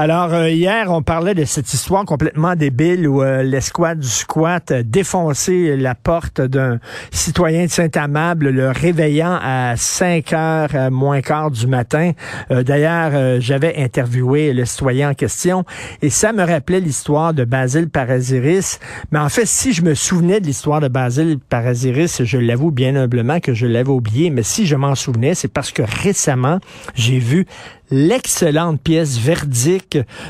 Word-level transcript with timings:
Alors, 0.00 0.32
euh, 0.32 0.48
hier, 0.48 0.92
on 0.92 1.02
parlait 1.02 1.34
de 1.34 1.44
cette 1.44 1.74
histoire 1.74 2.04
complètement 2.04 2.54
débile 2.54 3.08
où 3.08 3.20
euh, 3.20 3.42
l'escouade 3.42 3.98
du 3.98 4.06
squat 4.06 4.70
a 4.70 4.84
défoncé 4.84 5.76
la 5.76 5.96
porte 5.96 6.40
d'un 6.40 6.78
citoyen 7.10 7.64
de 7.64 7.70
Saint-Amable, 7.70 8.50
le 8.50 8.70
réveillant 8.70 9.36
à 9.42 9.74
5 9.76 10.32
heures 10.34 10.68
euh, 10.76 10.90
moins 10.90 11.20
quart 11.20 11.50
du 11.50 11.66
matin. 11.66 12.12
D'ailleurs, 12.48 13.40
j'avais 13.40 13.76
interviewé 13.82 14.52
le 14.52 14.64
citoyen 14.64 15.10
en 15.10 15.14
question 15.14 15.64
et 16.00 16.10
ça 16.10 16.32
me 16.32 16.44
rappelait 16.44 16.78
l'histoire 16.78 17.34
de 17.34 17.44
Basile 17.44 17.88
Paraziris. 17.88 18.78
Mais 19.10 19.18
en 19.18 19.28
fait, 19.28 19.46
si 19.46 19.72
je 19.72 19.82
me 19.82 19.94
souvenais 19.94 20.38
de 20.38 20.46
l'histoire 20.46 20.80
de 20.80 20.86
Basile 20.86 21.38
Paraziris, 21.48 22.22
je 22.22 22.38
l'avoue 22.38 22.70
bien 22.70 22.94
humblement 22.94 23.40
que 23.40 23.52
je 23.52 23.66
l'avais 23.66 23.90
oublié, 23.90 24.30
mais 24.30 24.44
si 24.44 24.64
je 24.64 24.76
m'en 24.76 24.94
souvenais, 24.94 25.34
c'est 25.34 25.48
parce 25.52 25.72
que 25.72 25.82
récemment, 25.82 26.60
j'ai 26.94 27.18
vu 27.18 27.46
l'excellente 27.90 28.80
pièce 28.80 29.18
Verdict 29.18 29.87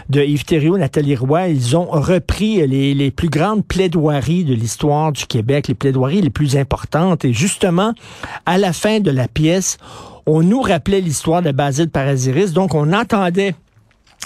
de 0.09 0.21
Yves 0.21 0.45
Thériault, 0.45 0.79
Nathalie 0.79 1.17
Roy. 1.17 1.48
Ils 1.48 1.77
ont 1.77 1.87
repris 1.91 2.67
les, 2.67 3.11
plus 3.11 3.29
grandes 3.29 3.67
plaidoiries 3.67 4.45
de 4.45 4.55
l'histoire 4.55 5.12
du 5.12 5.27
Québec, 5.27 5.69
les 5.69 5.75
plaidoiries 5.75 6.21
les 6.21 6.31
plus 6.31 6.57
importantes. 6.57 7.25
Et 7.25 7.33
justement, 7.33 7.95
à 8.47 8.59
la 8.59 8.73
fin 8.73 9.01
de 9.01 9.11
la 9.11 9.29
pièce, 9.29 9.79
on 10.27 10.43
nous 10.43 10.61
rappelait 10.61 11.01
l'histoire 11.01 11.43
de 11.43 11.53
Basile 11.53 11.89
Paraziris. 11.89 12.53
Donc, 12.53 12.75
on 12.75 12.93
entendait 12.93 13.55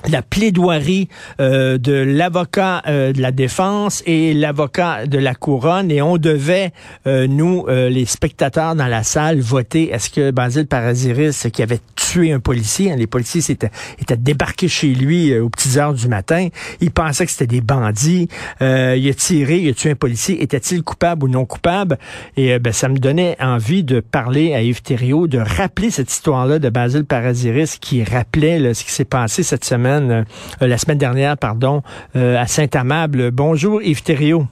la 0.09 0.23
plaidoirie 0.23 1.09
euh, 1.41 1.79
de 1.79 1.93
l'avocat 1.93 2.83
euh, 2.87 3.13
de 3.13 3.21
la 3.21 3.33
défense 3.33 4.03
et 4.07 4.35
l'avocat 4.35 5.07
de 5.07 5.19
la 5.19 5.35
couronne. 5.35 5.91
Et 5.91 6.03
on 6.03 6.17
devait 6.17 6.73
euh, 7.07 7.27
nous 7.27 7.67
les 7.69 8.07
spectateurs 8.07 8.75
dans 8.75 8.87
la 8.87 9.03
salle 9.03 9.41
voter. 9.41 9.91
Est-ce 9.91 10.11
que 10.11 10.31
Basile 10.31 10.67
Paraziris 10.67 11.47
qui 11.53 11.63
avait 11.63 11.81
tué 11.97 12.33
un 12.33 12.41
policier 12.41 12.93
hein, 12.93 12.97
les 12.97 13.07
policiers 13.07 13.43
étaient, 13.49 13.71
étaient 13.99 14.17
débarqués 14.17 14.69
chez 14.69 14.89
lui 14.89 15.37
aux 15.39 15.49
petites 15.49 15.77
heures 15.77 15.95
du 15.95 16.09
matin. 16.09 16.49
Il 16.81 16.91
pensait 16.91 17.25
que 17.25 17.33
c'était 17.33 17.47
des 17.47 17.61
bandits. 17.61 18.29
Il 18.61 18.67
a 18.67 19.15
tiré 19.15 19.59
il 19.59 19.71
a 19.71 19.75
tué 19.75 19.91
un 19.91 19.97
policier. 19.97 20.43
Était-il 20.43 20.83
coupable 20.83 21.25
ou 21.25 21.29
non 21.29 21.45
coupable? 21.45 21.99
Et 22.37 22.59
ben, 22.59 22.73
ça 22.73 22.89
me 22.89 22.99
donnait 22.99 23.37
envie 23.41 23.85
de 23.85 24.01
parler 24.01 24.55
à 24.55 24.63
Yves 24.63 24.83
Thériault 24.83 25.27
de 25.27 25.39
rappeler 25.39 25.91
cette 25.91 26.11
histoire-là 26.11 26.59
de 26.59 26.69
Basile 26.69 27.05
Paraziris 27.05 27.79
qui 27.81 28.05
rappelait 28.05 28.75
ce 28.75 28.85
qui 28.85 28.91
s'est 28.91 29.05
passé 29.05 29.43
cette 29.43 29.65
semaine 29.65 29.92
euh, 30.01 30.25
la 30.61 30.79
semaine 30.79 30.99
dernière, 30.99 31.37
pardon, 31.37 31.83
euh, 32.17 32.37
à 32.37 32.47
Saint-Amable. 32.47 33.31
Bonjour 33.31 33.83
Yves 33.83 34.03
Thériault. 34.03 34.47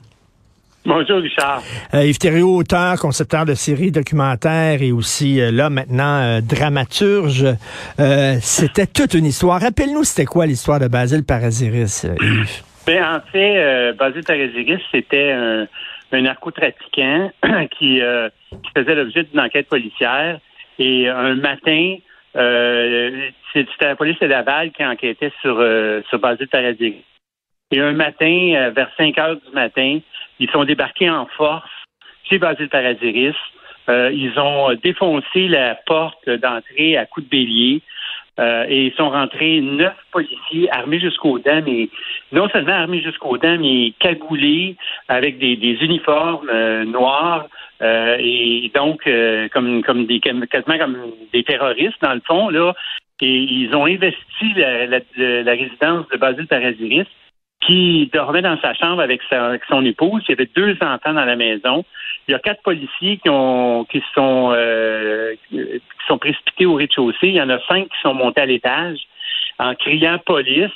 Bonjour, 0.83 1.17
Richard. 1.17 1.61
Euh, 1.93 2.05
Yves 2.05 2.17
Thériault, 2.17 2.57
auteur, 2.57 2.97
concepteur 2.99 3.45
de 3.45 3.53
séries 3.53 3.91
documentaires 3.91 4.81
et 4.81 4.91
aussi, 4.91 5.39
là, 5.51 5.69
maintenant, 5.69 6.39
dramaturge. 6.41 7.45
c'était 8.41 8.87
toute 8.87 9.13
une 9.13 9.25
histoire. 9.25 9.61
Rappelle-nous, 9.61 10.03
c'était 10.03 10.25
quoi 10.25 10.47
l'histoire 10.47 10.79
de 10.79 10.87
Basile 10.87 11.23
Paraziris, 11.23 12.07
Yves? 12.19 12.63
Ben, 12.87 13.03
en 13.03 13.19
fait, 13.31 13.93
Basile 13.93 14.23
Paraziris, 14.23 14.81
c'était 14.91 15.31
un, 15.31 15.67
narcotrafiquant 16.11 17.29
qui, 17.77 18.01
qui 18.51 18.69
faisait 18.75 18.95
l'objet 18.95 19.23
d'une 19.23 19.39
enquête 19.39 19.67
policière. 19.69 20.39
Et 20.79 21.07
un 21.07 21.35
matin, 21.35 21.95
euh, 21.97 21.97
c'était 22.33 23.67
la 23.81 23.95
police 23.95 24.19
de 24.19 24.27
Laval 24.27 24.71
qui 24.71 24.85
enquêtait 24.85 25.31
sur, 25.41 25.57
euh, 25.59 26.01
sur 26.09 26.19
Basile 26.19 26.47
Paradis. 26.47 26.95
Et 27.71 27.79
un 27.79 27.93
matin, 27.93 28.53
euh, 28.55 28.69
vers 28.71 28.89
5 28.97 29.17
heures 29.17 29.35
du 29.35 29.51
matin, 29.53 29.99
ils 30.39 30.49
sont 30.51 30.65
débarqués 30.65 31.09
en 31.09 31.25
force 31.25 31.69
chez 32.23 32.37
Basile 32.37 32.69
Paradiris. 32.69 33.35
Euh, 33.89 34.11
ils 34.13 34.37
ont 34.39 34.73
défoncé 34.75 35.47
la 35.47 35.75
porte 35.75 36.29
d'entrée 36.29 36.97
à 36.97 37.05
coups 37.05 37.25
de 37.25 37.31
bélier. 37.31 37.81
Et 38.41 38.87
ils 38.87 38.93
sont 38.93 39.09
rentrés 39.09 39.61
neuf 39.61 39.95
policiers 40.11 40.71
armés 40.71 40.99
jusqu'aux 40.99 41.39
dents, 41.39 41.61
mais 41.65 41.89
non 42.31 42.49
seulement 42.49 42.73
armés 42.73 43.01
jusqu'aux 43.01 43.37
dents, 43.37 43.57
mais 43.59 43.93
cagoulés 43.99 44.77
avec 45.07 45.37
des, 45.37 45.55
uniformes 45.81 46.51
noirs, 46.83 47.47
euh, 47.81 48.17
et 48.19 48.71
donc 48.75 49.07
euh, 49.07 49.47
comme 49.49 49.81
comme 49.83 50.05
des 50.05 50.19
quasiment 50.19 50.77
comme 50.77 50.97
des 51.33 51.43
terroristes 51.43 52.01
dans 52.01 52.13
le 52.13 52.21
fond 52.25 52.49
là. 52.49 52.73
Et 53.23 53.37
ils 53.37 53.75
ont 53.75 53.85
investi 53.85 54.53
la, 54.55 55.51
résidence 55.51 56.07
de 56.09 56.17
Basile 56.17 56.47
Paraziris, 56.47 57.05
qui 57.63 58.09
dormait 58.11 58.41
dans 58.41 58.59
sa 58.59 58.73
chambre 58.73 58.99
avec, 58.99 59.21
sa, 59.29 59.49
avec, 59.49 59.61
son 59.69 59.85
épouse. 59.85 60.23
Il 60.27 60.31
y 60.31 60.33
avait 60.33 60.49
deux 60.55 60.75
enfants 60.81 61.13
dans 61.13 61.25
la 61.25 61.35
maison. 61.35 61.85
Il 62.27 62.31
y 62.31 62.35
a 62.35 62.39
quatre 62.39 62.61
policiers 62.61 63.17
qui 63.17 63.29
ont 63.29 63.85
qui 63.85 64.03
sont 64.13 64.51
euh, 64.55 65.33
qui 65.49 65.81
sont 66.07 66.17
précipités 66.17 66.65
au 66.65 66.75
rez-de-chaussée. 66.75 67.27
Il 67.27 67.35
y 67.35 67.41
en 67.41 67.49
a 67.49 67.59
cinq 67.67 67.85
qui 67.85 68.01
sont 68.01 68.13
montés 68.13 68.41
à 68.41 68.45
l'étage 68.45 68.99
en 69.59 69.75
criant 69.75 70.19
police. 70.19 70.71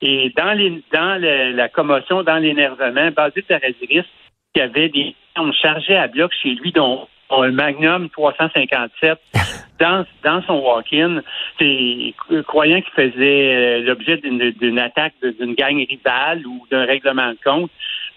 Et 0.00 0.32
dans 0.36 0.52
les 0.52 0.82
dans 0.92 1.20
la 1.20 1.68
commotion, 1.68 2.22
dans 2.22 2.36
l'énervement, 2.38 3.10
Basile 3.10 3.42
Paraziris 3.44 4.04
qui 4.54 4.60
avait 4.60 4.88
des 4.88 5.14
armes 5.34 5.52
chargées 5.52 5.96
à 5.96 6.08
bloc 6.08 6.32
chez 6.42 6.54
lui, 6.54 6.72
dont 6.72 7.06
un 7.30 7.50
Magnum 7.50 8.08
357 8.10 9.18
dans, 9.80 10.04
dans 10.24 10.42
son 10.42 10.60
walk-in, 10.60 11.22
croyant 12.46 12.80
qu'il 12.80 12.92
faisait 13.10 13.54
euh, 13.54 13.80
l'objet 13.82 14.16
d'une 14.16 14.78
attaque 14.78 15.14
d'une 15.22 15.54
gang 15.54 15.76
rivale 15.76 16.46
ou 16.46 16.66
d'un 16.70 16.84
règlement 16.84 17.30
de 17.30 17.38
compte, 17.44 17.70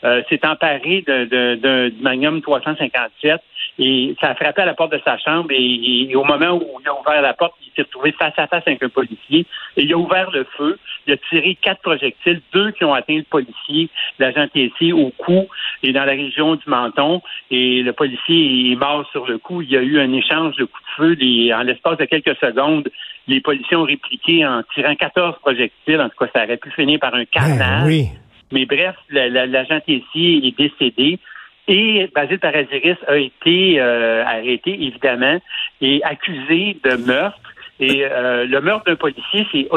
euh, 0.03 0.21
s'est 0.29 0.45
emparé 0.45 1.03
d'un 1.07 1.89
Magnum 2.01 2.41
357 2.41 3.41
et 3.79 4.15
ça 4.19 4.29
a 4.29 4.35
frappé 4.35 4.61
à 4.61 4.65
la 4.65 4.73
porte 4.73 4.91
de 4.91 5.01
sa 5.03 5.17
chambre 5.17 5.49
et, 5.51 6.13
au 6.15 6.23
moment 6.23 6.53
où 6.53 6.79
il 6.81 6.87
a 6.87 6.99
ouvert 6.99 7.21
la 7.21 7.33
porte, 7.33 7.53
il 7.61 7.71
s'est 7.75 7.83
retrouvé 7.83 8.11
face 8.11 8.33
à 8.37 8.47
face 8.47 8.63
avec 8.65 8.83
un 8.83 8.89
policier 8.89 9.45
et 9.77 9.83
il 9.83 9.93
a 9.93 9.97
ouvert 9.97 10.29
le 10.31 10.45
feu. 10.57 10.77
Il 11.07 11.13
a 11.13 11.17
tiré 11.29 11.55
quatre 11.55 11.81
projectiles, 11.81 12.41
deux 12.53 12.71
qui 12.71 12.83
ont 12.83 12.93
atteint 12.93 13.17
le 13.17 13.23
policier, 13.23 13.89
l'agent 14.19 14.47
Tessier, 14.47 14.93
au 14.93 15.11
cou 15.17 15.47
et 15.83 15.93
dans 15.93 16.03
la 16.03 16.11
région 16.11 16.55
du 16.55 16.63
menton. 16.67 17.21
Et 17.49 17.81
le 17.81 17.93
policier 17.93 18.71
est 18.71 18.75
mort 18.75 19.07
sur 19.11 19.25
le 19.25 19.37
coup. 19.37 19.61
Il 19.61 19.71
y 19.71 19.77
a 19.77 19.81
eu 19.81 19.99
un 19.99 20.11
échange 20.13 20.55
de 20.57 20.65
coups 20.65 20.83
de 20.83 21.15
feu. 21.15 21.53
en 21.55 21.63
l'espace 21.63 21.97
de 21.97 22.05
quelques 22.05 22.37
secondes, 22.37 22.89
les 23.27 23.41
policiers 23.41 23.77
ont 23.77 23.83
répliqué 23.83 24.45
en 24.45 24.63
tirant 24.73 24.95
14 24.95 25.39
projectiles. 25.39 26.01
En 26.01 26.09
tout 26.09 26.17
cas, 26.19 26.31
ça 26.33 26.43
aurait 26.43 26.57
pu 26.57 26.71
finir 26.71 26.99
par 26.99 27.15
un 27.15 27.19
ben 27.19 27.25
carnage. 27.25 28.05
Mais 28.51 28.65
bref, 28.65 28.95
l'agent 29.09 29.79
Tessier 29.79 30.47
est 30.47 30.57
décédé. 30.57 31.19
Et 31.67 32.09
Basile 32.13 32.39
Paraziris 32.39 32.97
a 33.07 33.17
été 33.17 33.79
euh, 33.79 34.25
arrêté, 34.25 34.73
évidemment, 34.73 35.39
et 35.79 36.03
accusé 36.03 36.77
de 36.83 36.95
meurtre. 36.95 37.39
Et 37.79 38.03
euh, 38.03 38.45
le 38.45 38.61
meurtre 38.61 38.85
d'un 38.85 38.95
policier, 38.95 39.47
c'est 39.51 39.67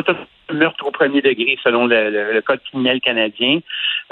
meurtre 0.53 0.87
au 0.87 0.91
premier 0.91 1.23
degré, 1.23 1.59
selon 1.63 1.87
le, 1.87 2.41
code 2.41 2.61
criminel 2.69 3.01
canadien. 3.01 3.61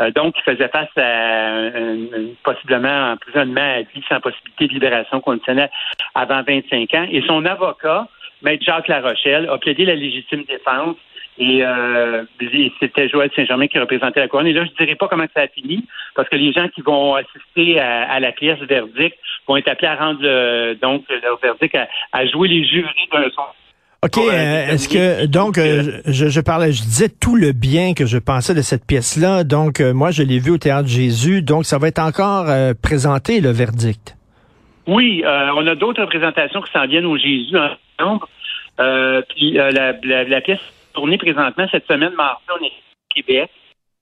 Euh, 0.01 0.11
donc, 0.11 0.35
il 0.39 0.43
faisait 0.43 0.69
face 0.69 0.89
à 0.97 1.67
un, 1.67 1.97
possiblement 2.43 3.13
emprisonnement 3.13 3.61
à 3.61 3.81
vie 3.81 4.03
sans 4.09 4.21
possibilité 4.21 4.69
de 4.69 4.73
libération 4.75 5.21
conditionnelle 5.21 5.71
avant 6.15 6.43
25 6.43 6.95
ans. 6.95 7.07
Et 7.11 7.23
son 7.27 7.45
avocat, 7.45 8.07
Maître 8.43 8.65
Jacques 8.65 8.89
Larochelle, 8.89 9.49
a 9.51 9.59
plaidé 9.59 9.85
la 9.85 9.95
légitime 9.95 10.45
défense 10.45 10.97
et 11.39 11.65
euh, 11.65 12.25
c'était 12.79 13.09
Joël 13.09 13.31
Saint-Germain 13.35 13.67
qui 13.67 13.79
représentait 13.79 14.21
la 14.21 14.29
couronne. 14.29 14.47
Et 14.47 14.53
là, 14.53 14.65
je 14.65 14.71
ne 14.71 14.77
dirais 14.77 14.97
pas 14.97 15.09
comment 15.09 15.25
ça 15.35 15.43
a 15.43 15.49
fini, 15.49 15.85
parce 16.15 16.29
que 16.29 16.37
les 16.37 16.53
gens 16.53 16.69
qui 16.69 16.83
vont 16.83 17.15
assister 17.15 17.81
à, 17.81 18.21
la 18.21 18.33
pièce 18.33 18.59
verdict 18.61 19.17
vont 19.49 19.57
être 19.57 19.69
appelés 19.69 19.89
à 19.89 19.97
rendre 19.97 20.21
donc 20.75 21.05
leur 21.23 21.39
verdict, 21.41 21.77
à, 22.13 22.27
jouer 22.27 22.49
les 22.49 22.65
jurys 22.65 23.09
d'un 23.11 23.31
son. 23.31 23.43
OK, 24.05 24.19
euh, 24.19 24.67
est-ce 24.67 24.89
que 24.89 25.27
donc 25.27 25.59
euh, 25.59 26.01
je, 26.07 26.27
je, 26.27 26.41
parlais, 26.41 26.73
je 26.73 26.83
disais 26.83 27.09
tout 27.09 27.37
le 27.37 27.53
bien 27.53 27.95
que 27.95 28.05
je 28.05 28.19
pensais 28.19 28.53
de 28.53 28.61
cette 28.61 28.85
pièce-là. 28.85 29.45
Donc 29.45 29.81
moi, 29.81 30.11
je 30.11 30.25
l'ai 30.25 30.41
vu 30.41 30.51
au 30.51 30.59
théâtre 30.59 30.89
Jésus. 30.89 31.41
Donc 31.41 31.65
ça 31.65 31.79
va 31.79 31.89
être 31.89 32.01
encore 32.01 32.47
présenté 32.83 33.41
le 33.41 33.51
verdict. 33.51 34.17
Oui, 34.87 35.23
on 35.25 35.67
a 35.67 35.75
d'autres 35.77 36.03
représentations 36.03 36.61
qui 36.61 36.73
s'en 36.73 36.87
viennent 36.87 37.07
au 37.07 37.17
Jésus 37.17 37.57
en 37.57 37.71
novembre. 38.01 38.29
puis 39.31 39.53
la, 39.53 39.71
la, 39.71 40.25
la 40.25 40.41
pièce 40.41 40.61
tournée 40.93 41.19
présentement 41.19 41.67
cette 41.71 41.87
semaine, 41.87 42.15
mardi, 42.15 42.43
on 42.51 42.65
est 42.65 42.69
au 42.69 43.15
Québec. 43.15 43.51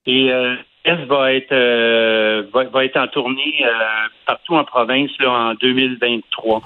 Et 0.06 0.32
euh, 0.32 0.56
va 0.84 1.32
être 1.32 1.52
euh, 1.52 2.42
va, 2.52 2.84
être 2.84 2.96
en 2.96 3.06
tournée 3.08 3.64
euh, 3.64 3.68
partout 4.26 4.56
en 4.56 4.64
province 4.64 5.10
là, 5.18 5.30
en 5.30 5.54
2023. 5.54 6.62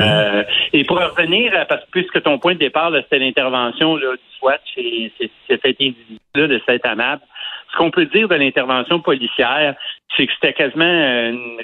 Euh, 0.00 0.42
et 0.72 0.84
pour 0.84 0.98
revenir, 0.98 1.52
parce 1.68 1.84
que 1.84 1.90
puisque 1.90 2.22
ton 2.22 2.38
point 2.38 2.54
de 2.54 2.58
départ, 2.58 2.90
c'était 2.94 3.18
l'intervention 3.18 3.96
du 3.96 4.04
SWAT 4.38 4.58
chez, 4.74 5.12
cet 5.46 5.64
individu-là 5.66 6.46
de 6.46 6.60
cet 6.66 6.86
amable, 6.86 7.22
ce 7.70 7.76
qu'on 7.76 7.90
peut 7.90 8.06
dire 8.06 8.28
de 8.28 8.34
l'intervention 8.34 9.00
policière, 9.00 9.74
c'est 10.16 10.26
que 10.26 10.32
c'était 10.34 10.52
quasiment 10.52 10.84
une, 10.84 11.58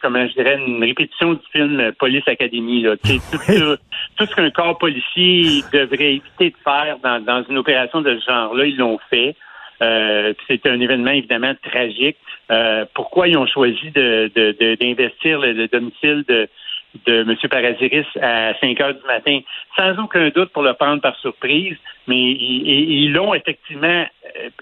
comment 0.00 0.26
je 0.26 0.32
dirais 0.34 0.56
une 0.56 0.82
répétition 0.82 1.34
du 1.34 1.40
film 1.52 1.92
Police 1.98 2.26
Academy. 2.26 2.82
Là. 2.82 2.96
tout, 2.96 3.18
tout, 4.16 4.26
ce 4.26 4.34
qu'un 4.34 4.50
corps 4.50 4.78
policier 4.78 5.62
devrait 5.72 6.14
éviter 6.14 6.50
de 6.50 6.56
faire 6.62 6.98
dans, 7.02 7.20
dans 7.24 7.44
une 7.48 7.58
opération 7.58 8.00
de 8.00 8.18
ce 8.18 8.24
genre-là, 8.30 8.66
ils 8.66 8.76
l'ont 8.76 8.98
fait. 9.10 9.34
Euh, 9.82 10.34
c'est 10.46 10.66
un 10.66 10.78
événement 10.80 11.12
évidemment 11.12 11.54
tragique. 11.62 12.18
Euh, 12.50 12.84
pourquoi 12.94 13.28
ils 13.28 13.36
ont 13.36 13.46
choisi 13.46 13.90
de, 13.90 14.30
d'investir 14.80 15.38
le, 15.40 15.68
domicile 15.68 16.24
de, 16.28 16.48
de 17.06 17.20
M. 17.22 17.36
Paraziris 17.48 18.06
à 18.20 18.52
5 18.60 18.80
heures 18.80 18.94
du 18.94 19.06
matin, 19.06 19.40
sans 19.76 19.96
aucun 20.02 20.28
doute 20.30 20.50
pour 20.50 20.62
le 20.62 20.74
prendre 20.74 21.00
par 21.00 21.16
surprise, 21.16 21.76
mais 22.06 22.18
ils 22.18 23.12
l'ont 23.12 23.34
effectivement 23.34 24.06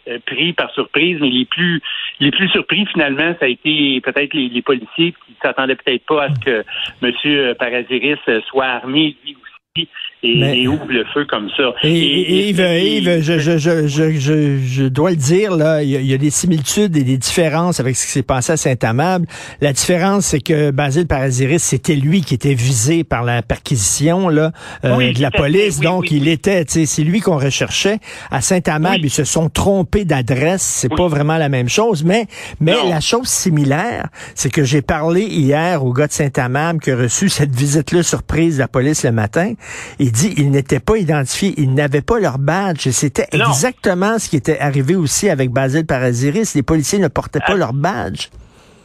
euh, 0.08 0.19
pris 0.26 0.52
par 0.52 0.70
surprise, 0.72 1.19
mais 1.20 1.30
les 1.30 1.44
plus 1.46 1.80
les 2.20 2.30
plus 2.30 2.48
surpris 2.48 2.84
finalement, 2.86 3.34
ça 3.38 3.46
a 3.46 3.48
été 3.48 4.00
peut-être 4.00 4.34
les, 4.34 4.62
policiers 4.62 5.12
qui 5.12 5.36
s'attendaient 5.42 5.76
peut-être 5.76 6.04
pas 6.04 6.25
à 6.25 6.28
ce 6.34 6.40
que 6.40 6.64
M. 7.02 7.54
Paraziris 7.54 8.19
soit 8.48 8.66
armé 8.66 9.16
lui 9.24 9.36
et, 10.23 10.67
ouvre 10.67 10.87
le 10.88 11.05
feu 11.15 11.25
comme 11.26 11.49
ça. 11.56 11.73
Et, 11.82 12.49
Yves, 12.49 12.59
Yves 12.59 13.23
je, 13.23 13.38
je, 13.38 13.87
je, 13.87 14.59
je, 14.59 14.85
dois 14.85 15.11
le 15.11 15.17
dire, 15.17 15.55
là, 15.56 15.82
il 15.82 15.91
y, 15.91 16.15
a, 16.15 16.19
des 16.19 16.31
similitudes 16.31 16.97
et 16.97 17.05
des 17.05 17.17
différences 17.17 17.79
avec 17.79 17.97
ce 17.97 18.06
qui 18.06 18.12
s'est 18.12 18.23
passé 18.23 18.53
à 18.53 18.56
Saint-Amable. 18.56 19.26
La 19.61 19.73
différence, 19.73 20.26
c'est 20.26 20.41
que 20.41 20.70
Basile 20.70 21.06
Paraziris, 21.06 21.62
c'était 21.62 21.94
lui 21.94 22.23
qui 22.23 22.35
était 22.35 22.55
visé 22.55 23.05
par 23.05 23.23
la 23.23 23.43
perquisition 23.43 24.29
là, 24.29 24.53
euh, 24.85 25.12
de 25.12 25.23
la 25.23 25.31
police. 25.31 25.81
donc, 25.81 26.11
il 26.11 26.26
était, 26.29 26.65
c'est 26.67 27.05
lui 27.05 27.20
qu'on 27.20 27.38
recherchait. 27.38 27.99
À 28.31 28.41
Saint-Amable, 28.41 29.05
ils 29.05 29.11
se 29.11 29.25
sont 29.25 29.49
trompés 29.49 30.05
d'adresse. 30.05 30.62
C'est 30.62 30.88
pas 30.88 31.06
vraiment 31.06 31.37
la 31.37 31.49
même 31.49 31.69
chose. 31.69 32.03
Mais, 32.05 32.26
mais 32.61 32.75
la 32.88 33.00
chose 33.00 33.29
similaire, 33.29 34.09
c'est 34.35 34.50
que 34.50 34.65
j'ai 34.65 34.82
parlé 34.82 35.23
hier 35.23 35.85
au 35.85 35.93
gars 35.93 36.09
de 36.09 36.12
Saint-Amable 36.12 36.81
qui 36.81 36.91
a 36.91 36.97
reçu 36.97 37.29
cette 37.29 37.55
visite-là 37.55 38.03
surprise 38.03 38.56
de 38.56 38.61
la 38.61 38.69
police 38.69 39.05
le 39.05 39.12
matin. 39.12 39.55
Il 39.99 40.12
dit 40.12 40.35
ils 40.37 40.50
n'étaient 40.50 40.81
pas 40.81 40.97
identifiés, 40.97 41.55
ils 41.56 41.73
n'avaient 41.73 42.03
pas 42.03 42.19
leur 42.19 42.38
badge. 42.38 42.88
C'était 42.88 43.26
exactement 43.32 44.19
ce 44.19 44.29
qui 44.29 44.37
était 44.37 44.59
arrivé 44.59 44.94
aussi 44.94 45.29
avec 45.29 45.50
Basile 45.50 45.87
Paraziris. 45.87 46.55
Les 46.55 46.62
policiers 46.62 46.99
ne 46.99 47.09
portaient 47.09 47.41
pas 47.47 47.56
leur 47.56 47.73
badge. 47.73 48.29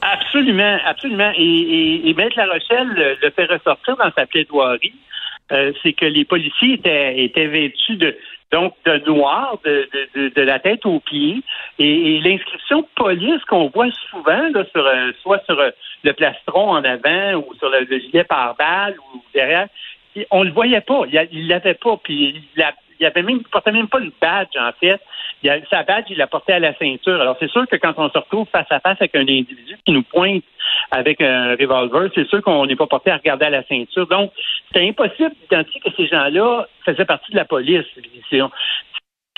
Absolument, 0.01 0.77
absolument. 0.85 1.31
Et, 1.37 2.09
et, 2.09 2.13
Maître 2.13 2.35
La 2.35 2.45
Rochelle 2.45 3.17
le, 3.21 3.29
fait 3.31 3.45
ressortir 3.45 3.95
dans 3.95 4.11
sa 4.17 4.25
plaidoirie. 4.25 4.93
Euh, 5.51 5.71
c'est 5.81 5.93
que 5.93 6.05
les 6.05 6.25
policiers 6.25 6.73
étaient, 6.73 7.23
étaient 7.23 7.47
vêtus 7.47 7.97
de 7.97 8.15
donc 8.53 8.75
de 8.85 8.97
noir 9.09 9.57
de, 9.65 9.89
de, 10.15 10.41
la 10.41 10.59
tête 10.59 10.85
aux 10.85 10.99
pieds 10.99 11.41
et, 11.79 12.21
l'inscription 12.21 12.87
police 12.95 13.43
qu'on 13.45 13.69
voit 13.69 13.91
souvent 14.11 14.49
là, 14.53 14.63
sur 14.71 14.85
euh, 14.85 15.11
soit 15.21 15.43
sur 15.45 15.59
euh, 15.59 15.71
le 16.03 16.13
plastron 16.13 16.69
en 16.69 16.83
avant 16.83 17.33
ou 17.41 17.53
sur 17.55 17.69
le, 17.69 17.85
gilet 17.99 18.23
par 18.23 18.55
balle 18.55 18.95
ou 18.99 19.23
derrière 19.33 19.67
on 20.31 20.43
le 20.43 20.51
voyait 20.51 20.81
pas. 20.81 21.03
Il 21.31 21.47
l'avait 21.47 21.73
pas. 21.73 21.97
Puis 22.03 22.43
il, 22.55 22.63
il 22.99 23.05
avait 23.05 23.23
même, 23.23 23.43
portait 23.43 23.71
même 23.71 23.87
pas 23.87 23.99
une 23.99 24.11
badge, 24.21 24.55
en 24.57 24.71
fait. 24.79 24.99
Il 25.43 25.63
sa 25.69 25.83
badge, 25.83 26.05
il 26.09 26.17
la 26.17 26.27
portait 26.27 26.53
à 26.53 26.59
la 26.59 26.73
ceinture. 26.75 27.19
Alors, 27.19 27.35
c'est 27.39 27.51
sûr 27.51 27.67
que 27.67 27.75
quand 27.75 27.93
on 27.97 28.09
se 28.09 28.17
retrouve 28.17 28.47
face 28.49 28.67
à 28.69 28.79
face 28.79 28.97
avec 28.99 29.15
un 29.15 29.21
individu 29.21 29.77
qui 29.85 29.91
nous 29.91 30.03
pointe 30.03 30.43
avec 30.91 31.21
un 31.21 31.55
revolver, 31.55 32.09
c'est 32.15 32.27
sûr 32.27 32.41
qu'on 32.41 32.65
n'est 32.65 32.75
pas 32.75 32.87
porté 32.87 33.11
à 33.11 33.17
regarder 33.17 33.45
à 33.45 33.49
la 33.49 33.63
ceinture. 33.63 34.07
Donc, 34.07 34.31
c'était 34.67 34.87
impossible 34.87 35.33
d'identifier 35.41 35.81
que 35.81 35.91
ces 35.97 36.07
gens-là 36.07 36.67
faisaient 36.85 37.05
partie 37.05 37.31
de 37.31 37.37
la 37.37 37.45
police. 37.45 37.85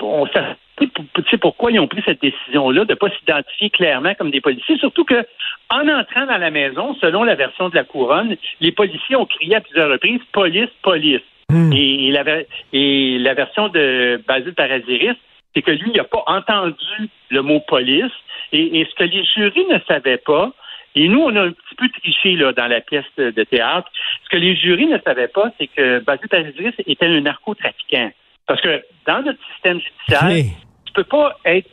On, 0.02 0.28
sait 0.28 1.38
pourquoi 1.40 1.72
ils 1.72 1.80
ont 1.80 1.88
pris 1.88 2.02
cette 2.06 2.22
décision-là 2.22 2.84
de 2.84 2.92
ne 2.92 2.96
pas 2.96 3.10
s'identifier 3.10 3.70
clairement 3.70 4.14
comme 4.16 4.30
des 4.30 4.42
policiers, 4.42 4.78
surtout 4.78 5.06
que 5.06 5.26
en 5.70 5.88
entrant 5.88 6.26
dans 6.26 6.38
la 6.38 6.52
maison, 6.52 6.96
selon 6.96 7.24
la 7.24 7.36
version 7.36 7.70
de 7.70 7.76
la 7.76 7.84
couronne, 7.86 8.36
les 8.60 8.72
policiers 8.72 9.16
ont 9.16 9.26
crié 9.26 9.56
à 9.56 9.62
plusieurs 9.62 9.90
reprises 9.90 10.22
police, 10.34 10.70
police. 10.82 11.22
Hmm. 11.50 11.72
Et, 11.74 12.12
la, 12.12 13.34
version 13.34 13.70
de 13.70 14.22
Basile 14.28 14.54
Paraziris, 14.54 15.16
c'est 15.54 15.62
que 15.62 15.72
lui, 15.72 15.92
il 15.94 15.98
n'a 15.98 16.04
pas 16.04 16.24
entendu 16.28 17.10
le 17.30 17.42
mot 17.42 17.62
police. 17.62 18.12
Et, 18.52 18.86
ce 18.90 18.96
que 18.96 19.04
les 19.04 19.24
jurys 19.24 19.66
ne 19.70 19.80
savaient 19.88 20.18
pas, 20.18 20.52
et 20.96 21.08
nous, 21.08 21.20
on 21.20 21.36
a 21.36 21.42
un 21.44 21.52
petit 21.52 21.76
peu 21.78 21.90
triché 21.90 22.36
là, 22.36 22.54
dans 22.54 22.68
la 22.68 22.82
pièce 22.82 23.06
de 23.18 23.44
théâtre, 23.44 23.90
ce 24.24 24.30
que 24.30 24.38
les 24.38 24.56
jurys 24.56 24.88
ne 24.88 24.98
savaient 25.00 25.28
pas, 25.28 25.52
c'est 25.58 25.68
que 25.68 26.00
Basile 26.00 26.30
Paraziris 26.30 26.74
était 26.86 27.06
un 27.06 27.22
narcotrafiquant. 27.22 28.12
Parce 28.48 28.62
que 28.62 28.84
dans 29.08 29.22
notre 29.24 29.40
système 29.54 29.80
judiciaire, 29.80 30.54
tu 30.86 30.94
peux 30.94 31.04
pas 31.04 31.38
être 31.46 31.70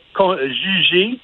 jugé 0.47 1.19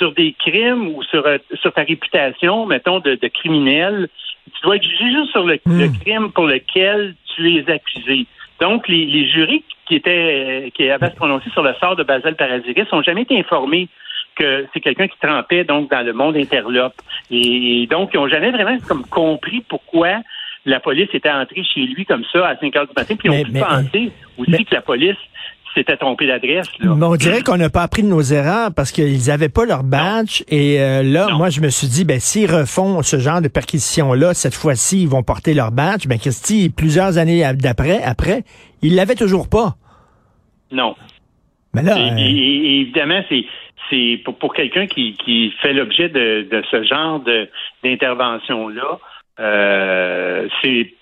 sur 0.00 0.12
des 0.12 0.32
crimes 0.32 0.88
ou 0.88 1.02
sur, 1.04 1.24
euh, 1.26 1.38
sur 1.60 1.72
ta 1.72 1.82
réputation, 1.82 2.66
mettons, 2.66 3.00
de, 3.00 3.16
criminel. 3.28 4.08
Tu 4.46 4.62
dois 4.62 4.76
être 4.76 4.82
jugé 4.82 5.10
juste 5.12 5.30
sur 5.30 5.44
le, 5.44 5.60
hmm. 5.64 5.98
crime 6.00 6.32
pour 6.32 6.46
lequel 6.46 7.14
tu 7.34 7.56
es 7.56 7.70
accusé. 7.70 8.26
Donc, 8.60 8.88
les, 8.88 9.06
les 9.06 9.28
jurys 9.28 9.64
qui 9.86 9.96
étaient 9.96 10.72
qui 10.74 10.88
avaient 10.88 11.10
se 11.10 11.16
prononcer 11.16 11.50
sur 11.50 11.62
le 11.62 11.74
sort 11.74 11.96
de 11.96 12.02
Basel 12.02 12.36
Paraziris 12.36 12.86
n'ont 12.92 13.02
jamais 13.02 13.22
été 13.22 13.38
informés 13.38 13.88
que 14.36 14.66
c'est 14.72 14.80
quelqu'un 14.80 15.06
qui 15.06 15.18
trempait 15.20 15.64
donc 15.64 15.90
dans 15.90 16.04
le 16.04 16.12
monde 16.12 16.36
interlope. 16.36 16.94
Et, 17.30 17.86
donc, 17.90 18.10
ils 18.12 18.16
n'ont 18.16 18.28
jamais 18.28 18.50
vraiment 18.50 18.78
comme 18.86 19.06
compris 19.06 19.64
pourquoi 19.68 20.20
la 20.64 20.80
police 20.80 21.08
était 21.12 21.30
entrée 21.30 21.62
chez 21.64 21.80
lui 21.82 22.04
comme 22.04 22.24
ça 22.32 22.48
à 22.48 22.56
5 22.56 22.74
heures 22.76 22.86
du 22.86 22.94
matin. 22.96 23.14
Puis 23.16 23.28
ils 23.28 23.40
ont 23.40 23.44
pu 23.44 23.52
penser 23.52 24.12
aussi 24.38 24.64
que 24.64 24.74
la 24.74 24.82
police 24.82 25.16
s'était 25.74 25.96
trompé 25.96 26.26
d'adresse. 26.26 26.68
Mais 26.80 26.88
on 26.88 27.16
dirait 27.16 27.42
qu'on 27.42 27.56
n'a 27.56 27.68
pas 27.68 27.82
appris 27.82 28.02
de 28.02 28.08
nos 28.08 28.22
erreurs 28.22 28.70
parce 28.74 28.92
qu'ils 28.92 29.26
n'avaient 29.26 29.48
pas 29.48 29.64
leur 29.64 29.82
badge. 29.82 30.42
Et 30.48 30.80
euh, 30.80 31.02
là, 31.02 31.28
moi, 31.36 31.50
je 31.50 31.60
me 31.60 31.68
suis 31.68 31.88
dit, 31.88 32.04
ben 32.04 32.20
s'ils 32.20 32.50
refont 32.50 33.02
ce 33.02 33.18
genre 33.18 33.42
de 33.42 33.48
perquisition-là, 33.48 34.34
cette 34.34 34.54
fois-ci, 34.54 35.02
ils 35.02 35.08
vont 35.08 35.22
porter 35.22 35.52
leur 35.52 35.72
badge. 35.72 36.06
Ben 36.06 36.18
Christy, 36.18 36.70
plusieurs 36.70 37.18
années 37.18 37.44
d'après, 37.54 38.02
après, 38.02 38.44
ils 38.82 38.94
l'avaient 38.94 39.16
toujours 39.16 39.48
pas. 39.48 39.74
Non. 40.70 40.94
Mais 41.74 41.82
là, 41.82 41.96
euh, 41.96 42.16
évidemment, 42.16 43.20
c'est 43.28 43.44
c'est 43.90 44.22
pour, 44.24 44.54
quelqu'un 44.54 44.86
qui, 44.86 45.12
qui 45.12 45.52
fait 45.60 45.74
l'objet 45.74 46.08
de, 46.08 46.48
de, 46.50 46.62
ce 46.70 46.82
genre 46.84 47.22
d'intervention 47.82 48.68
là, 48.68 48.98
euh, 49.40 50.48
c'est 50.62 50.94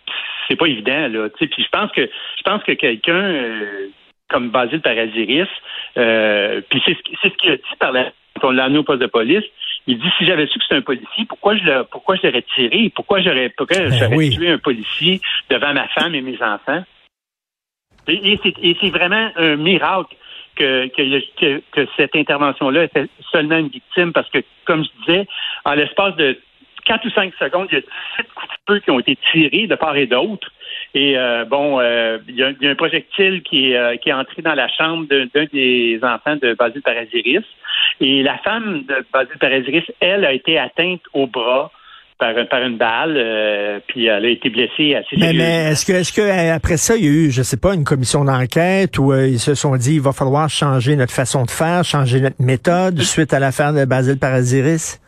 c'est 0.49 0.57
pas 0.57 0.67
évident 0.67 1.09
là. 1.09 1.29
Puis 1.39 1.49
je 1.59 1.69
pense 1.71 1.91
que 1.93 2.03
je 2.03 2.43
pense 2.45 2.63
que 2.65 2.73
quelqu'un 2.73 3.15
euh, 3.15 3.89
comme 4.29 4.51
Basile 4.51 4.81
Paraziris, 4.81 5.49
euh, 5.97 6.61
puis 6.71 6.83
c'est 6.85 6.95
ce, 6.95 7.29
ce 7.29 7.37
qu'il 7.37 7.51
a 7.51 7.57
dit 7.57 7.63
par 7.79 7.93
la 7.93 8.13
quand 8.41 8.49
on 8.49 8.53
l'a 8.53 8.65
amené 8.65 8.79
au 8.79 8.83
poste 8.85 9.01
de 9.03 9.07
police. 9.07 9.45
Il 9.87 9.99
dit 9.99 10.09
si 10.17 10.27
j'avais 10.27 10.47
su 10.47 10.59
que 10.59 10.65
c'était 10.65 10.77
un 10.77 10.83
policier, 10.83 11.25
pourquoi 11.29 11.57
je 11.57 11.65
le, 11.65 11.85
pourquoi 11.85 12.17
je 12.17 12.27
l'aurais 12.27 12.45
tiré, 12.55 12.91
pourquoi 12.95 13.21
j'aurais 13.21 13.49
pourquoi 13.51 13.79
ben 13.79 13.93
j'aurais 13.93 14.31
tué 14.31 14.49
un 14.51 14.59
policier 14.59 15.21
devant 15.51 15.75
ma 15.75 15.89
femme 15.89 16.15
et 16.15 16.21
mes 16.23 16.41
enfants? 16.41 16.85
Et, 18.09 18.39
et 18.63 18.77
c'est 18.81 18.91
vraiment 18.91 19.31
un 19.37 19.57
miracle 19.57 20.17
que, 20.57 20.87
que, 20.89 21.63
que 21.73 21.89
cette 21.97 22.15
intervention-là 22.17 22.85
était 22.85 23.07
seulement 23.31 23.59
une 23.59 23.69
victime 23.69 24.13
parce 24.13 24.29
que, 24.31 24.39
comme 24.65 24.85
je 24.85 24.91
disais, 25.01 25.27
en 25.65 25.75
l'espace 25.75 26.17
de 26.17 26.39
4 26.85 27.07
ou 27.07 27.11
5 27.11 27.33
secondes, 27.39 27.69
il 27.71 27.75
y 27.75 27.79
a 27.79 27.81
17 27.81 28.27
coups 28.35 28.49
de 28.49 28.75
feu 28.75 28.81
qui 28.81 28.91
ont 28.91 29.01
été 29.01 29.17
tirés 29.33 29.67
de 29.67 29.75
part 29.75 29.97
et 29.97 30.07
d'autre. 30.07 30.49
Et 30.95 31.17
euh, 31.17 31.45
bon, 31.45 31.81
euh, 31.81 32.19
il, 32.29 32.37
y 32.37 32.43
a, 32.43 32.71
un 32.71 32.75
projectile 32.75 33.43
qui 33.43 33.71
est, 33.71 33.77
euh, 33.77 33.97
qui 33.97 34.11
est 34.11 34.13
entré 34.13 34.43
dans 34.43 34.55
la 34.55 34.69
chambre 34.69 35.07
d'un 35.09 35.45
des 35.53 35.99
enfants 36.03 36.37
de 36.37 36.55
Basile 36.55 36.83
Paraziris. 36.83 37.45
Et 38.01 38.23
la 38.23 38.39
femme 38.39 38.85
de 38.89 39.05
Basile 39.13 39.39
Paraziris, 39.41 39.85
elle, 40.01 40.25
a 40.25 40.33
été 40.33 40.59
atteinte 40.59 41.01
au 41.15 41.27
bras 41.27 41.71
par, 42.19 42.35
par 42.49 42.63
une 42.63 42.77
balle, 42.77 43.83
puis 43.89 44.07
elle 44.07 44.25
a 44.25 44.29
été 44.29 44.49
blessée 44.49 44.95
assez 44.95 45.17
Mais, 45.17 45.33
mais 45.33 45.73
est-ce 45.73 45.85
que, 45.85 45.93
est-ce 45.93 46.13
que 46.13 46.55
après 46.55 46.77
ça, 46.77 46.95
il 46.97 47.05
y 47.05 47.09
a 47.09 47.11
eu, 47.11 47.31
je 47.31 47.43
sais 47.43 47.57
pas, 47.57 47.75
une 47.75 47.85
commission 47.85 48.25
d'enquête 48.25 48.97
où 48.99 49.13
ils 49.13 49.41
se 49.41 49.55
sont 49.55 49.77
dit, 49.77 49.95
il 49.95 50.01
va 50.01 50.13
falloir 50.13 50.49
changer 50.49 50.95
notre 50.95 51.13
façon 51.13 51.45
de 51.45 51.51
faire, 51.51 51.85
changer 51.85 52.21
notre 52.21 52.41
méthode 52.41 53.01
suite 53.01 53.33
à 53.35 53.41
l'affaire 53.41 53.73
de 53.73 53.85
Basile 53.87 54.19
Paraziris? 54.21 55.02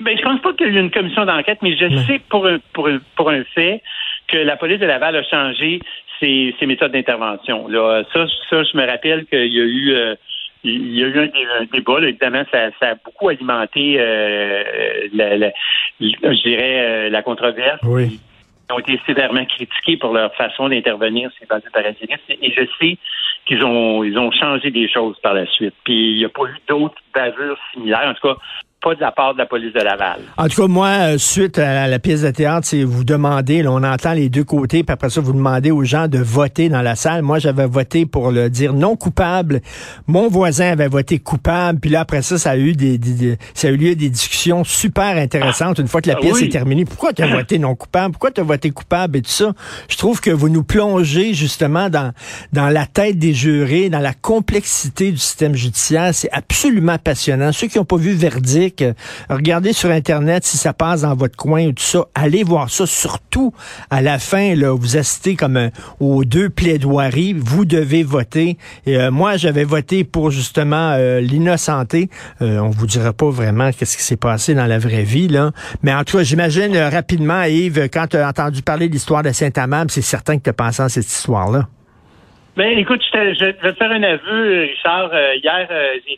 Ben, 0.00 0.16
je 0.16 0.22
pense 0.22 0.40
pas 0.40 0.52
qu'il 0.54 0.72
y 0.72 0.76
ait 0.76 0.80
une 0.80 0.90
commission 0.90 1.24
d'enquête, 1.24 1.58
mais 1.62 1.76
je 1.76 1.88
sais 2.06 2.20
pour 2.28 2.46
un, 2.46 2.58
pour, 2.72 2.88
un, 2.88 2.98
pour 3.16 3.30
un 3.30 3.44
fait 3.54 3.82
que 4.28 4.38
la 4.38 4.56
police 4.56 4.80
de 4.80 4.86
Laval 4.86 5.16
a 5.16 5.22
changé 5.24 5.80
ses, 6.20 6.54
ses 6.58 6.66
méthodes 6.66 6.92
d'intervention. 6.92 7.68
Là, 7.68 8.02
ça, 8.12 8.26
ça, 8.48 8.62
je 8.62 8.76
me 8.76 8.86
rappelle 8.86 9.26
qu'il 9.26 9.52
y 9.52 9.60
a 9.60 9.64
eu 9.64 9.92
euh, 9.92 10.14
il 10.62 10.94
y 10.94 11.02
a 11.02 11.06
eu 11.06 11.18
un, 11.18 11.64
débat, 11.72 12.00
évidemment, 12.02 12.44
ça, 12.50 12.70
ça, 12.78 12.90
a 12.90 12.94
beaucoup 12.94 13.28
alimenté 13.28 13.96
euh, 13.98 15.08
la, 15.14 15.36
la, 15.36 15.52
je 16.00 16.42
dirais 16.42 16.80
euh, 16.80 17.08
la 17.08 17.22
controverse. 17.22 17.80
Oui. 17.84 18.20
Ils 18.68 18.72
ont 18.74 18.78
été 18.78 19.00
sévèrement 19.06 19.44
critiqués 19.46 19.96
pour 19.96 20.12
leur 20.12 20.34
façon 20.34 20.68
d'intervenir 20.68 21.30
sur 21.32 21.46
les 21.50 21.70
parasitistes. 21.72 22.20
Et 22.28 22.52
je 22.52 22.62
sais 22.78 22.98
qu'ils 23.46 23.64
ont 23.64 24.04
ils 24.04 24.16
ont 24.18 24.30
changé 24.30 24.70
des 24.70 24.88
choses 24.88 25.18
par 25.20 25.34
la 25.34 25.46
suite. 25.46 25.74
Puis 25.84 26.12
il 26.12 26.18
n'y 26.18 26.24
a 26.24 26.28
pas 26.28 26.44
eu 26.44 26.56
d'autres 26.68 27.00
bavures 27.14 27.58
similaires. 27.72 28.06
En 28.06 28.14
tout 28.14 28.28
cas, 28.28 28.36
pas 28.82 28.94
de 28.94 29.00
la 29.00 29.12
part 29.12 29.34
de 29.34 29.38
la 29.38 29.46
police 29.46 29.72
de 29.74 29.80
Laval. 29.80 30.20
En 30.38 30.48
tout 30.48 30.62
cas, 30.62 30.68
moi, 30.68 30.88
euh, 30.88 31.18
suite 31.18 31.58
à 31.58 31.86
la 31.86 31.98
pièce 31.98 32.22
de 32.22 32.30
théâtre, 32.30 32.66
c'est 32.66 32.82
vous 32.82 33.04
demandez, 33.04 33.62
là, 33.62 33.70
on 33.72 33.82
entend 33.82 34.12
les 34.14 34.30
deux 34.30 34.44
côtés, 34.44 34.82
puis 34.82 34.92
après 34.92 35.10
ça, 35.10 35.20
vous 35.20 35.34
demandez 35.34 35.70
aux 35.70 35.84
gens 35.84 36.08
de 36.08 36.18
voter 36.18 36.68
dans 36.70 36.80
la 36.80 36.96
salle. 36.96 37.22
Moi, 37.22 37.38
j'avais 37.38 37.66
voté 37.66 38.06
pour 38.06 38.30
le 38.30 38.48
dire 38.48 38.72
non 38.72 38.96
coupable. 38.96 39.60
Mon 40.06 40.28
voisin 40.28 40.72
avait 40.72 40.88
voté 40.88 41.18
coupable, 41.18 41.78
puis 41.78 41.90
là, 41.90 42.00
après 42.00 42.22
ça, 42.22 42.38
ça 42.38 42.52
a 42.52 42.56
eu 42.56 42.72
des, 42.72 42.98
ça 43.52 43.68
a 43.68 43.70
eu 43.70 43.76
lieu 43.76 43.94
des 43.94 44.08
discussions 44.08 44.64
super 44.64 45.16
intéressantes 45.16 45.78
une 45.78 45.88
fois 45.88 46.00
que 46.00 46.08
la 46.08 46.16
ah 46.16 46.20
pièce 46.20 46.40
est 46.40 46.48
terminée. 46.48 46.86
Pourquoi 46.86 47.12
tu 47.12 47.22
as 47.22 47.26
voté 47.26 47.58
non 47.58 47.74
coupable? 47.74 48.12
Pourquoi 48.12 48.30
tu 48.30 48.40
as 48.40 48.44
voté 48.44 48.70
coupable 48.70 49.18
et 49.18 49.22
tout 49.22 49.30
ça? 49.30 49.52
Je 49.88 49.96
trouve 49.98 50.20
que 50.20 50.30
vous 50.30 50.48
nous 50.48 50.64
plongez 50.64 51.34
justement 51.34 51.90
dans, 51.90 52.12
dans 52.52 52.68
la 52.68 52.86
tête 52.86 53.18
des 53.18 53.34
jurés, 53.34 53.90
dans 53.90 53.98
la 53.98 54.14
complexité 54.14 55.10
du 55.10 55.18
système 55.18 55.54
judiciaire. 55.54 56.14
C'est 56.14 56.32
absolument 56.32 56.96
passionnant. 56.96 57.52
Ceux 57.52 57.66
qui 57.66 57.76
n'ont 57.76 57.84
pas 57.84 57.96
vu 57.96 58.12
verdict, 58.12 58.69
Regardez 59.28 59.72
sur 59.72 59.90
Internet 59.90 60.44
si 60.44 60.56
ça 60.56 60.72
passe 60.72 61.02
dans 61.02 61.14
votre 61.14 61.36
coin 61.36 61.66
ou 61.66 61.72
tout 61.72 61.82
ça. 61.82 62.04
Allez 62.14 62.42
voir 62.42 62.70
ça. 62.70 62.86
Surtout 62.86 63.52
à 63.90 64.02
la 64.02 64.18
fin, 64.18 64.54
là, 64.54 64.74
vous 64.74 64.96
assistez 64.96 65.36
comme 65.36 65.56
euh, 65.56 65.68
aux 66.00 66.24
deux 66.24 66.48
plaidoiries. 66.50 67.34
Vous 67.34 67.64
devez 67.64 68.02
voter. 68.02 68.56
Euh, 68.88 69.10
moi, 69.10 69.36
j'avais 69.36 69.64
voté 69.64 70.04
pour 70.04 70.30
justement 70.30 70.92
euh, 70.92 71.20
l'innocenté. 71.20 72.08
on 72.40 72.70
vous 72.70 72.86
dira 72.86 73.12
pas 73.12 73.30
vraiment 73.30 73.70
qu'est-ce 73.72 73.96
qui 73.96 74.02
s'est 74.02 74.16
passé 74.16 74.54
dans 74.54 74.66
la 74.66 74.78
vraie 74.78 75.02
vie, 75.02 75.28
là. 75.28 75.50
Mais 75.82 75.94
en 75.94 76.04
tout 76.04 76.18
cas, 76.18 76.22
j'imagine 76.22 76.76
rapidement, 76.76 77.42
Yves, 77.42 77.88
quand 77.92 78.06
tu 78.08 78.16
as 78.16 78.28
entendu 78.28 78.62
parler 78.62 78.88
de 78.88 78.92
l'histoire 78.92 79.22
de 79.22 79.30
Saint-Amand, 79.30 79.86
c'est 79.88 80.02
certain 80.02 80.38
que 80.38 80.44
tu 80.44 80.50
as 80.50 80.54
pensé 80.54 80.82
à 80.82 80.88
cette 80.88 81.06
histoire-là. 81.06 81.68
Ben, 82.56 82.78
écoute, 82.78 83.00
je, 83.12 83.44
vais 83.44 83.52
te 83.54 83.72
faire 83.74 83.90
un 83.90 84.02
aveu, 84.02 84.62
Richard. 84.62 85.10
hier, 85.42 85.68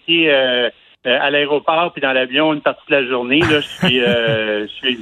j'ai 0.09 0.31
euh, 0.31 0.71
à 1.05 1.31
l'aéroport 1.31 1.93
puis 1.93 2.01
dans 2.01 2.13
l'avion 2.13 2.53
une 2.53 2.61
partie 2.61 2.83
de 2.89 2.95
la 2.97 3.07
journée. 3.09 3.41
Là, 3.41 3.61
je 3.61 3.87
suis, 3.87 4.01
euh, 4.01 4.67
je 4.83 4.87
suis, 4.87 4.99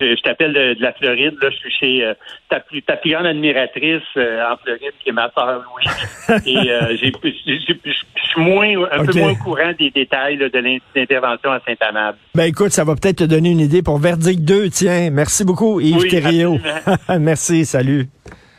je, 0.00 0.22
t'appelle 0.22 0.52
de, 0.52 0.76
la 0.80 0.92
Floride. 0.92 1.34
Là, 1.42 1.50
je 1.50 1.56
suis 1.56 1.70
chez 1.70 2.04
euh, 2.04 2.14
ta, 2.48 2.60
plus, 2.60 2.82
ta 2.82 2.96
plus 2.96 3.12
grande 3.12 3.26
admiratrice 3.26 4.02
en 4.16 4.56
Floride, 4.62 4.92
qui 5.00 5.08
est 5.08 5.12
ma 5.12 5.30
soeur 5.30 5.64
Louis. 5.64 6.40
Et 6.46 6.70
j'ai, 6.96 7.12
je 7.44 7.60
suis 7.62 8.40
moins, 8.40 8.68
un 8.92 9.04
peu 9.04 9.18
moins 9.18 9.32
au 9.32 9.36
courant 9.36 9.72
des 9.78 9.90
détails 9.90 10.38
de 10.38 10.80
l'intervention 10.94 11.50
à 11.50 11.60
Saint-Amable. 11.66 12.18
Ben 12.34 12.44
écoute, 12.44 12.70
ça 12.70 12.84
va 12.84 12.94
peut-être 12.94 13.18
te 13.18 13.24
donner 13.24 13.50
une 13.50 13.60
idée 13.60 13.82
pour 13.82 13.98
Verdict 13.98 14.42
2. 14.42 14.68
Tiens, 14.70 15.10
merci 15.10 15.44
beaucoup 15.44 15.80
Yves 15.80 15.98
oui, 15.98 16.60
Merci, 17.18 17.64
salut. 17.64 18.06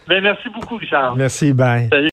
Ben, 0.09 0.23
merci 0.23 0.49
beaucoup, 0.49 0.77
Richard. 0.77 1.15
Merci, 1.15 1.53
bye. 1.53 1.88
Salut. 1.91 2.07